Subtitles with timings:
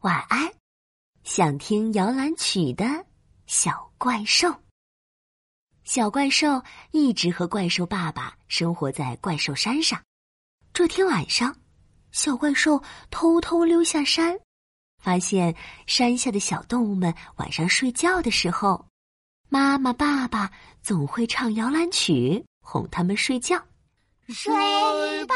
[0.00, 0.52] 晚安，
[1.24, 2.84] 想听摇篮曲的
[3.46, 4.54] 小怪兽。
[5.84, 10.00] 小怪兽一直和怪兽爸爸生活在怪兽山上。
[10.72, 11.56] 这天晚上，
[12.12, 14.38] 小怪兽偷偷溜下山，
[15.02, 15.56] 发现
[15.86, 18.86] 山下的小动物们晚上睡觉的时候，
[19.48, 20.52] 妈妈、爸爸
[20.82, 23.60] 总会唱摇篮曲哄他们睡觉。
[24.28, 24.52] 睡
[25.24, 25.34] 吧，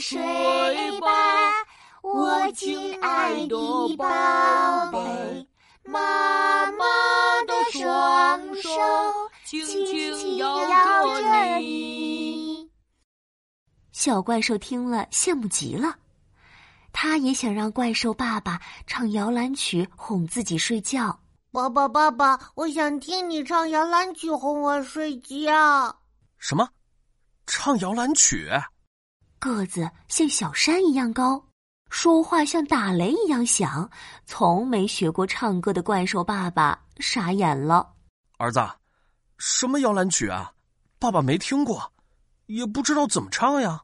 [0.00, 0.20] 睡
[1.00, 1.31] 吧，
[2.14, 3.56] 我亲爱的
[3.96, 4.06] 宝
[4.92, 5.48] 贝，
[5.84, 6.84] 妈妈
[7.46, 8.70] 的双手
[9.44, 10.58] 轻轻摇
[11.20, 12.70] 着你。
[13.92, 15.96] 小怪兽听了，羡慕极了，
[16.92, 21.18] 他也想让怪兽爸爸唱摇篮曲哄自己睡觉。
[21.50, 25.96] 爸爸，爸爸，我想听你唱摇篮曲哄我睡觉。
[26.38, 26.68] 什么？
[27.46, 28.50] 唱摇篮曲？
[29.38, 31.44] 个子像小山一样高，
[31.92, 33.88] 说话像打雷一样响，
[34.24, 37.86] 从没学过唱歌的怪兽爸爸傻眼了。
[38.38, 38.66] 儿子，
[39.36, 40.52] 什么摇篮曲啊？
[40.98, 41.92] 爸爸没听过，
[42.46, 43.82] 也不知道怎么唱呀。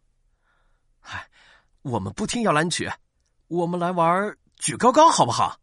[1.03, 1.29] 唉，
[1.83, 2.91] 我们不听摇篮曲，
[3.49, 5.59] 我们来玩举高高好不好？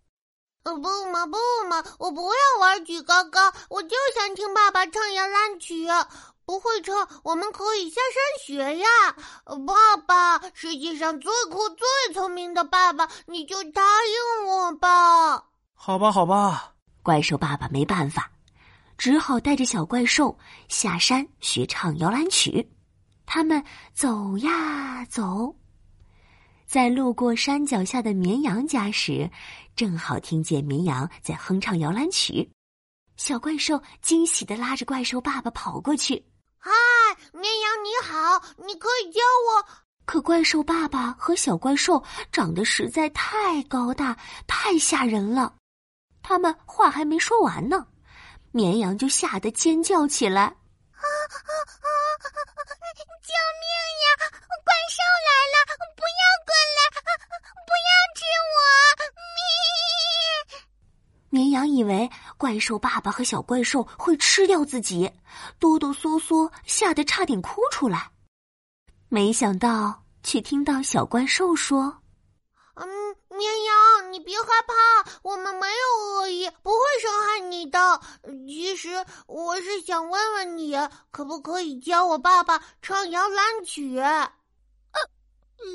[0.66, 1.38] 呃，不嘛不
[1.68, 5.88] 嘛，我不要玩举高高，我就想听爸爸唱摇篮曲。
[6.46, 8.88] 不会唱，我们可以下山学呀！
[9.66, 15.44] 爸爸，世界上最酷、最聪明的爸爸，你就答应我吧！
[15.74, 16.74] 好吧，好吧。
[17.02, 18.32] 怪兽爸爸没办法，
[18.98, 20.38] 只好带着小怪兽
[20.68, 22.72] 下山学唱摇篮曲。
[23.26, 25.56] 他们走呀走，
[26.68, 29.30] 在路过山脚下的绵羊家时，
[29.76, 32.48] 正好听见绵羊在哼唱摇篮曲。
[33.18, 36.24] 小怪兽惊喜的拉着怪兽爸爸跑过去。
[36.68, 36.72] 嗨，
[37.32, 39.64] 绵羊你好，你可以教我。
[40.04, 45.54] 可怪兽爸爸和小怪兽长得实在太高大，太吓人了。
[46.24, 47.86] 他们话还没说完呢，
[48.52, 50.42] 绵羊就吓得尖叫起来
[50.98, 51.52] ：“啊啊
[51.86, 51.88] 啊！
[53.22, 53.30] 救
[53.62, 53.70] 命
[54.02, 54.08] 呀！
[54.66, 55.56] 怪兽来了！
[55.96, 56.80] 不要过来！
[57.62, 58.58] 不要吃我！”
[61.30, 65.12] 绵羊以为怪兽爸爸和小怪兽会吃掉自己，
[65.60, 68.12] 哆哆嗦嗦，吓得差点哭出来。
[69.10, 72.02] 没想到，却听到小怪兽说
[72.76, 72.88] ：“嗯，
[73.30, 74.74] 绵羊，你别害怕，
[75.22, 78.02] 我们没有恶意，不会伤害你的。
[78.46, 80.76] 其实，我是想问问你，
[81.12, 83.98] 可不可以教我爸爸唱摇篮曲？
[84.00, 84.30] 呃，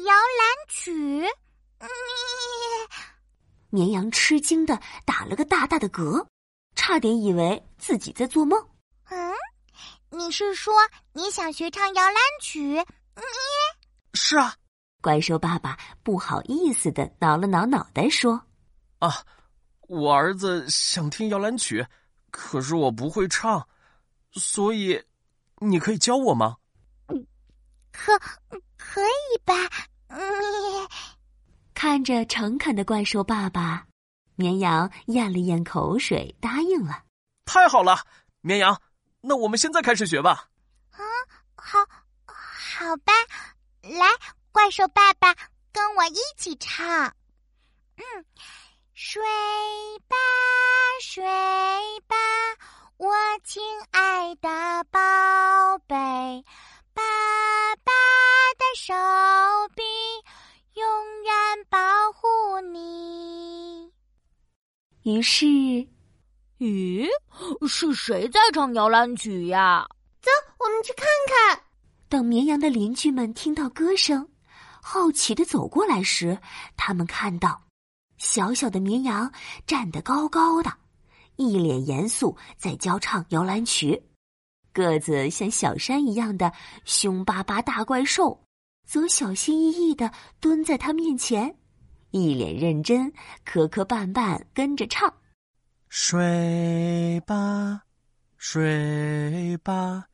[0.05, 1.27] 摇篮曲。”
[3.71, 6.27] 绵羊吃惊的打了个大大的嗝，
[6.91, 8.61] 差点以为自己在做梦。
[9.11, 9.33] 嗯，
[10.11, 10.75] 你是说
[11.13, 12.75] 你想学唱摇篮曲？
[13.15, 13.23] 你
[14.15, 14.57] 是啊。
[15.01, 18.43] 怪兽爸爸不好意思的挠了挠脑袋说
[18.99, 19.25] ：“啊，
[19.83, 21.87] 我儿子想听摇篮曲，
[22.33, 23.69] 可是我不会唱，
[24.33, 25.01] 所以
[25.61, 26.57] 你可以教我吗？”
[27.93, 28.19] 可
[28.77, 29.55] 可以吧？
[30.09, 30.19] 你。
[31.73, 33.87] 看着诚恳的怪兽爸爸，
[34.41, 37.05] 绵羊咽了咽口水，答应了。
[37.45, 37.99] 太好了，
[38.41, 38.81] 绵羊，
[39.21, 40.49] 那我们现在开始学吧。
[40.93, 41.05] 啊，
[41.55, 41.79] 好，
[42.25, 43.13] 好吧，
[43.83, 44.07] 来，
[44.51, 45.35] 怪兽爸爸，
[45.71, 47.05] 跟我一起唱。
[47.97, 48.25] 嗯，
[48.95, 49.21] 睡
[50.09, 50.17] 吧，
[51.03, 51.23] 睡
[52.09, 52.17] 吧，
[52.97, 53.15] 我
[53.45, 54.49] 亲爱的
[54.91, 54.99] 宝
[65.03, 65.47] 于是，
[66.59, 67.07] 咦，
[67.67, 69.87] 是谁在唱摇篮曲呀？
[70.21, 71.63] 走，我们去看看。
[72.09, 74.29] 等绵羊的邻居们听到歌声，
[74.83, 76.39] 好奇的走过来时，
[76.77, 77.63] 他们看到
[78.19, 79.33] 小小的绵羊
[79.67, 80.71] 站得高高的，
[81.37, 84.03] 一脸严肃，在教唱摇篮曲。
[84.73, 86.53] 个子像小山一样的
[86.85, 88.45] 凶巴巴大怪兽。
[88.87, 91.57] 则小心翼翼的蹲在他面前，
[92.11, 93.13] 一脸认真，
[93.45, 95.13] 磕磕绊绊跟着唱
[95.89, 97.83] ：“睡吧，
[98.37, 100.07] 睡吧，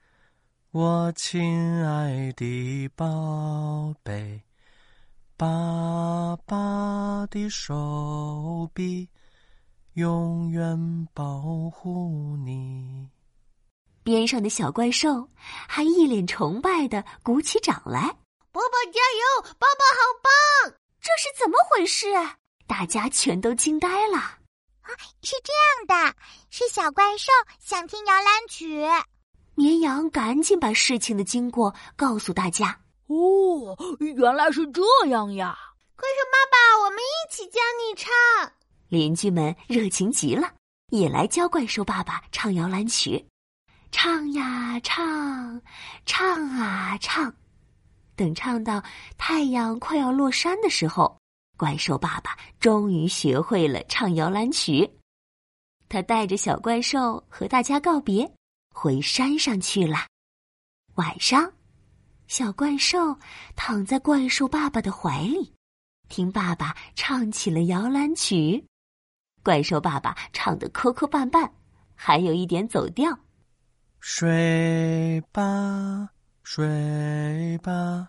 [0.72, 4.42] 我亲爱的宝贝，
[5.36, 9.08] 爸爸的手臂
[9.94, 13.08] 永远保护你。”
[14.04, 15.28] 边上的小怪兽
[15.66, 18.02] 还一脸崇拜的鼓起掌来。
[18.52, 19.54] 爸爸加油！
[19.58, 20.78] 爸爸好棒！
[21.06, 22.08] 这是怎么回事？
[22.66, 24.16] 大家全都惊呆了。
[24.18, 24.90] 啊，
[25.22, 25.52] 是这
[25.94, 26.16] 样的，
[26.50, 27.30] 是小怪兽
[27.60, 28.84] 想听摇篮曲。
[29.54, 32.76] 绵羊赶紧把事情的经过告诉大家。
[33.06, 35.56] 哦，原来是这样呀！
[35.94, 38.52] 快说，爸爸，我们一起教你唱。
[38.88, 40.54] 邻居们热情极了，
[40.90, 43.24] 也来教怪兽爸爸唱摇篮曲，
[43.92, 45.62] 唱呀唱，
[46.04, 47.32] 唱啊唱。
[48.16, 48.82] 等唱到
[49.16, 51.18] 太阳快要落山的时候，
[51.56, 54.90] 怪兽爸爸终于学会了唱摇篮曲。
[55.88, 58.28] 他带着小怪兽和大家告别，
[58.74, 59.98] 回山上去了。
[60.94, 61.52] 晚上，
[62.26, 63.16] 小怪兽
[63.54, 65.52] 躺在怪兽爸爸的怀里，
[66.08, 68.64] 听爸爸唱起了摇篮曲。
[69.42, 71.48] 怪兽爸爸唱的磕磕绊绊，
[71.94, 73.16] 还有一点走调。
[74.00, 76.08] 睡吧，
[76.48, 78.08] 睡吧，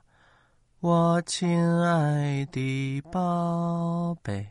[0.79, 4.47] 我亲爱的宝贝，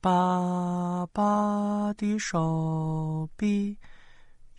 [0.00, 3.76] 爸爸的手臂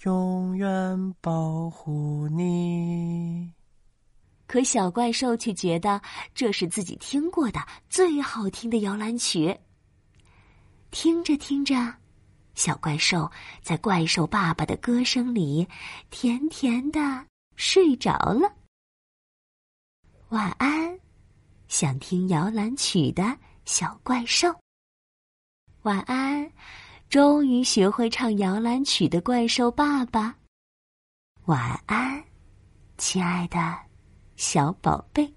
[0.04, 3.54] 永远保护你。
[4.48, 6.02] 可小怪兽却觉得
[6.34, 9.58] 这是自己听过的最好听的摇篮曲。
[10.92, 11.74] 听着听着。
[12.54, 15.66] 小怪兽在怪兽爸爸的歌声里，
[16.10, 17.00] 甜甜的
[17.56, 18.54] 睡着了。
[20.30, 21.00] 晚安，
[21.68, 24.54] 想听摇篮曲的小怪兽。
[25.84, 26.52] 晚安，
[27.10, 30.36] 终于学会唱摇篮曲的怪兽爸爸。
[31.46, 32.24] 晚安，
[32.98, 33.78] 亲爱的
[34.36, 35.32] 小宝贝。